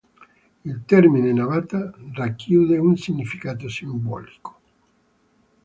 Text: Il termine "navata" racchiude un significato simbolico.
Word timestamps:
Il 0.69 0.81
termine 0.87 1.31
"navata" 1.31 1.93
racchiude 2.15 2.79
un 2.79 2.97
significato 2.97 3.69
simbolico. 3.69 4.59